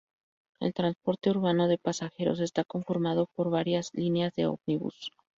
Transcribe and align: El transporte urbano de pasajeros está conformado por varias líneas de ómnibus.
El 0.59 0.73
transporte 0.73 1.29
urbano 1.29 1.67
de 1.67 1.77
pasajeros 1.77 2.39
está 2.39 2.63
conformado 2.63 3.27
por 3.35 3.51
varias 3.51 3.91
líneas 3.93 4.33
de 4.33 4.47
ómnibus. 4.47 5.11